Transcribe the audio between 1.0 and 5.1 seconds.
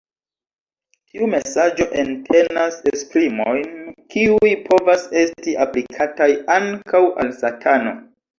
Tiu mesaĝo entenas esprimojn kiuj povas